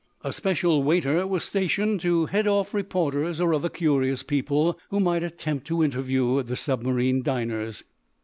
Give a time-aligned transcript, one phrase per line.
[0.23, 5.21] A special waiter was stationed to head off reporters or other curious people who might
[5.21, 7.83] attempt to interview the submarine diners.